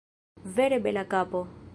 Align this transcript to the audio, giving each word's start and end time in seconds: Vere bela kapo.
Vere 0.55 0.79
bela 0.87 1.03
kapo. 1.11 1.39